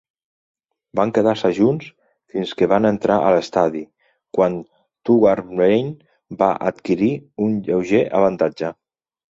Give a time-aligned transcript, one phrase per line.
[0.99, 1.89] Van quedar-se junts
[2.33, 3.85] fins que van entrar a l'estadi,
[4.39, 4.59] quan
[5.11, 5.79] Thugwane
[6.43, 7.13] va adquirir
[7.49, 8.79] un lleuger avantatge.